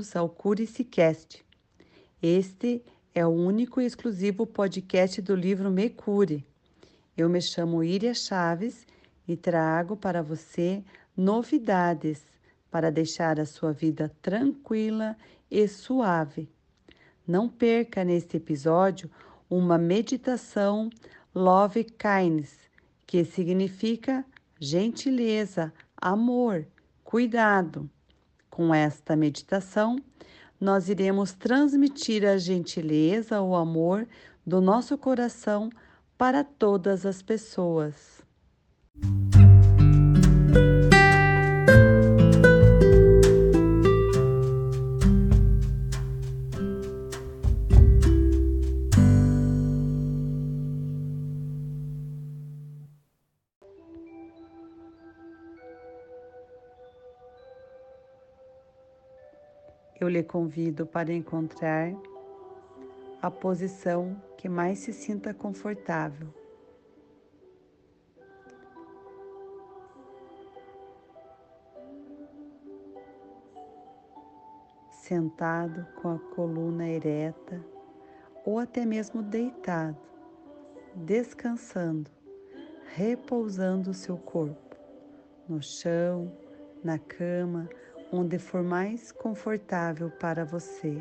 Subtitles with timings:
[0.00, 1.44] Bem-vindos ao Curice Cast.
[2.22, 2.82] Este
[3.14, 6.42] é o único e exclusivo podcast do livro Me Cure.
[7.14, 8.86] Eu me chamo Iria Chaves
[9.28, 10.82] e trago para você
[11.14, 12.22] novidades
[12.70, 15.14] para deixar a sua vida tranquila
[15.50, 16.48] e suave.
[17.28, 19.10] Não perca neste episódio
[19.50, 20.88] uma meditação
[21.34, 22.56] Love Kindness,
[23.06, 24.24] que significa
[24.58, 26.66] gentileza, amor,
[27.04, 27.90] cuidado.
[28.60, 29.96] Com esta meditação,
[30.60, 34.06] nós iremos transmitir a gentileza, o amor
[34.46, 35.70] do nosso coração
[36.18, 38.20] para todas as pessoas.
[60.00, 61.92] Eu lhe convido para encontrar
[63.20, 66.28] a posição que mais se sinta confortável.
[74.90, 77.62] Sentado com a coluna ereta
[78.44, 79.98] ou até mesmo deitado,
[80.94, 82.10] descansando,
[82.94, 84.76] repousando o seu corpo
[85.46, 86.32] no chão,
[86.82, 87.68] na cama
[88.12, 91.00] onde for mais confortável para você.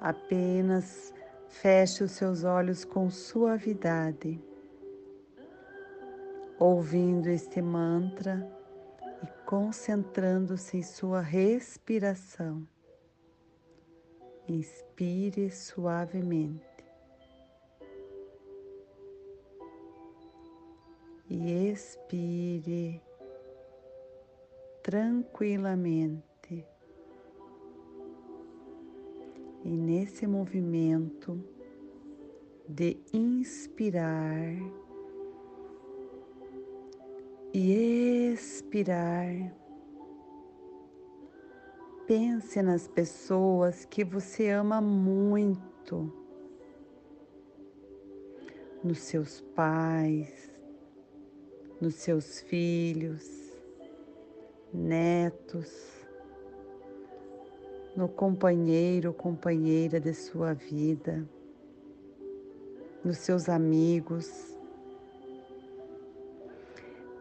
[0.00, 1.12] Apenas
[1.48, 4.40] feche os seus olhos com suavidade,
[6.58, 8.55] ouvindo este mantra
[9.46, 12.66] concentrando-se em sua respiração.
[14.48, 16.84] Inspire suavemente
[21.30, 23.00] e expire
[24.82, 26.16] tranquilamente.
[29.64, 31.40] E nesse movimento
[32.68, 34.54] de inspirar,
[37.58, 39.32] e expirar.
[42.06, 46.12] Pense nas pessoas que você ama muito,
[48.84, 50.52] nos seus pais,
[51.80, 53.26] nos seus filhos,
[54.70, 56.04] netos,
[57.96, 61.26] no companheiro ou companheira de sua vida,
[63.02, 64.55] nos seus amigos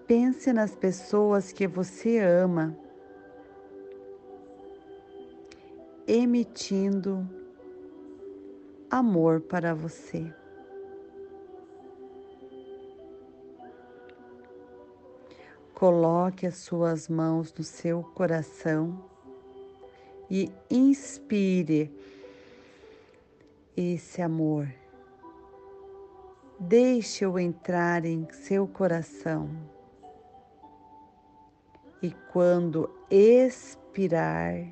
[0.07, 2.77] Pense nas pessoas que você ama,
[6.07, 7.27] emitindo
[8.87, 10.31] amor para você.
[15.73, 19.03] Coloque as suas mãos no seu coração
[20.29, 21.91] e inspire
[23.75, 24.71] esse amor.
[26.59, 29.49] Deixe-o entrar em seu coração
[32.05, 34.63] e quando expirar,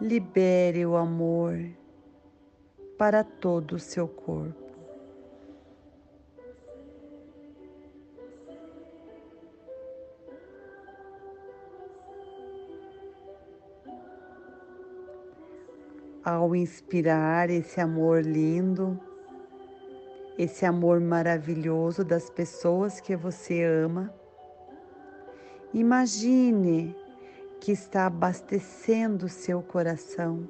[0.00, 1.56] libere o amor
[2.98, 4.58] para todo o seu corpo.
[16.24, 19.00] Ao inspirar esse amor lindo,
[20.36, 24.12] esse amor maravilhoso das pessoas que você ama,
[25.72, 26.96] Imagine
[27.60, 30.48] que está abastecendo seu coração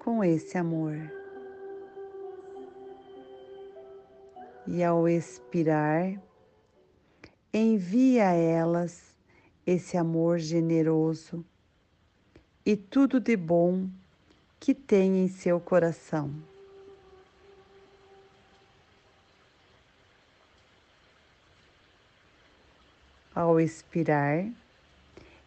[0.00, 0.96] com esse amor.
[4.66, 6.20] E ao expirar,
[7.54, 9.16] envia a elas
[9.64, 11.44] esse amor generoso
[12.66, 13.88] e tudo de bom
[14.58, 16.34] que tem em seu coração.
[23.38, 24.50] Ao expirar,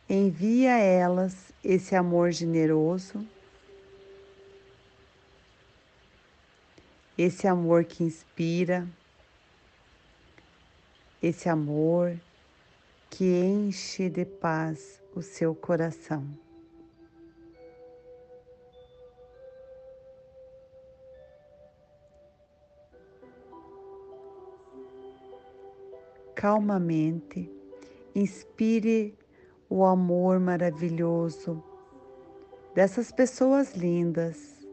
[0.09, 3.27] envia a elas esse amor generoso,
[7.17, 8.87] esse amor que inspira,
[11.21, 12.17] esse amor
[13.09, 16.25] que enche de paz o seu coração.
[26.33, 27.60] Calmamente,
[28.13, 29.17] Inspire
[29.69, 31.63] o amor maravilhoso
[32.75, 34.65] dessas pessoas lindas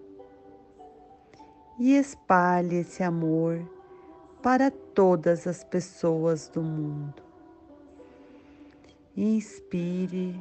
[1.78, 3.60] e espalhe esse amor
[4.42, 7.22] para todas as pessoas do mundo.
[9.16, 10.40] Inspire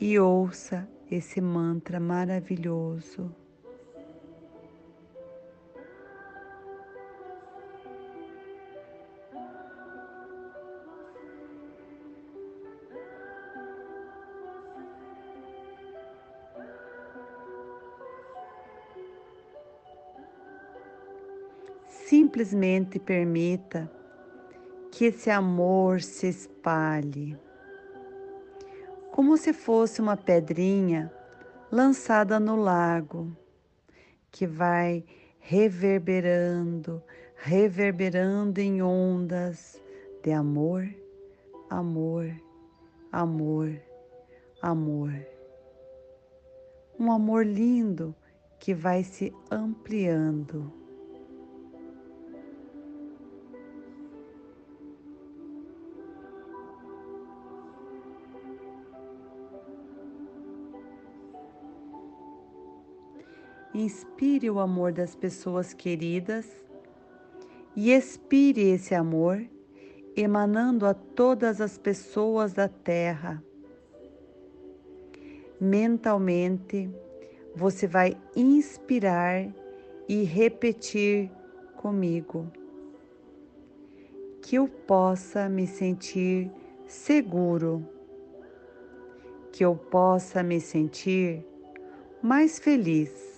[0.00, 3.34] e ouça esse mantra maravilhoso.
[22.06, 23.90] Simplesmente permita
[24.92, 27.34] que esse amor se espalhe,
[29.10, 31.10] como se fosse uma pedrinha
[31.72, 33.34] lançada no lago,
[34.30, 35.02] que vai
[35.38, 37.02] reverberando,
[37.36, 39.80] reverberando em ondas
[40.22, 40.86] de amor,
[41.70, 42.30] amor,
[43.10, 43.80] amor,
[44.60, 45.10] amor.
[47.00, 48.14] Um amor lindo
[48.58, 50.83] que vai se ampliando.
[63.74, 66.46] Inspire o amor das pessoas queridas
[67.74, 69.44] e expire esse amor
[70.16, 73.42] emanando a todas as pessoas da Terra.
[75.60, 76.88] Mentalmente,
[77.54, 79.52] você vai inspirar
[80.08, 81.30] e repetir
[81.76, 82.46] comigo.
[84.40, 86.50] Que eu possa me sentir
[86.86, 87.84] seguro,
[89.50, 91.44] que eu possa me sentir
[92.22, 93.33] mais feliz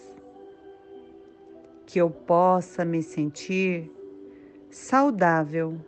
[1.96, 3.90] que eu possa me sentir
[4.70, 5.80] saudável,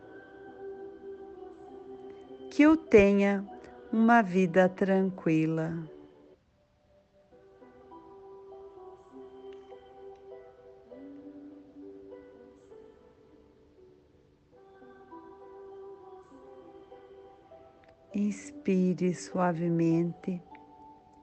[2.50, 3.46] que eu tenha
[3.92, 5.70] uma vida tranquila.
[18.14, 20.42] Inspire suavemente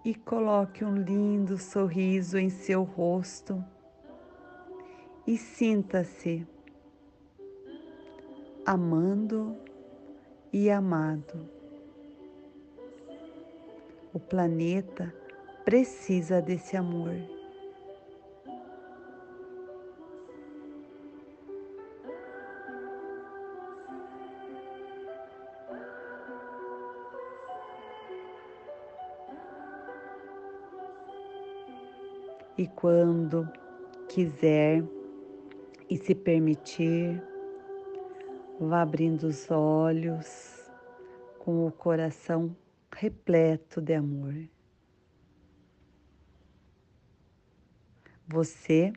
[0.05, 3.65] e coloque um lindo sorriso em seu rosto
[5.27, 6.45] e sinta-se
[8.65, 9.57] amando
[10.53, 11.49] e amado.
[14.13, 15.13] O planeta
[15.63, 17.13] precisa desse amor.
[32.57, 33.51] E quando
[34.07, 34.81] quiser,
[35.89, 37.21] e se permitir,
[38.59, 40.69] vá abrindo os olhos
[41.39, 42.55] com o coração
[42.91, 44.35] repleto de amor.
[48.27, 48.91] Você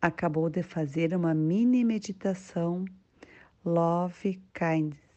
[0.00, 2.84] acabou de fazer uma mini meditação
[3.64, 5.10] Love Kindness.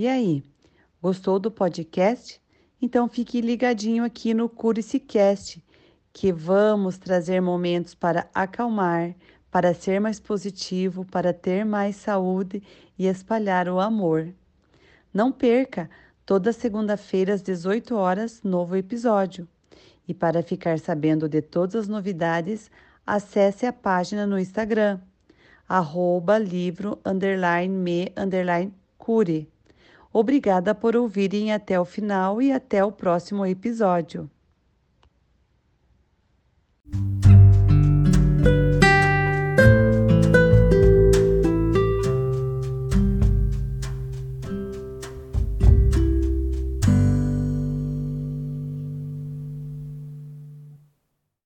[0.00, 0.42] E aí,
[1.02, 2.40] gostou do podcast?
[2.80, 5.62] Então fique ligadinho aqui no Cure-se Cast,
[6.10, 9.14] que vamos trazer momentos para acalmar,
[9.50, 12.62] para ser mais positivo, para ter mais saúde
[12.98, 14.32] e espalhar o amor.
[15.12, 15.90] Não perca,
[16.24, 19.46] toda segunda-feira às 18 horas, novo episódio.
[20.08, 22.70] E para ficar sabendo de todas as novidades,
[23.06, 24.98] acesse a página no Instagram,
[25.68, 29.46] arroba livro underline me underline cure.
[30.12, 34.30] Obrigada por ouvirem até o final e até o próximo episódio.